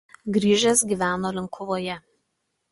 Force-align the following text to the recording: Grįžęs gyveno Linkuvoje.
Grįžęs 0.37 0.81
gyveno 0.93 1.33
Linkuvoje. 1.37 2.01